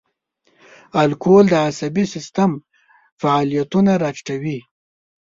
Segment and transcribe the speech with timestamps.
[1.03, 2.51] الکول د عصبي سیستم
[3.21, 4.59] فعالیتونه را ټیټوي.